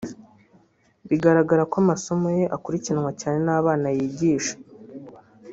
Bigaragara 1.09 1.63
ko 1.71 1.75
amasomo 1.83 2.27
ye 2.37 2.45
akurikiranwa 2.57 3.11
cyane 3.21 3.39
n’abana 3.47 3.87
y’igisha 3.95 4.55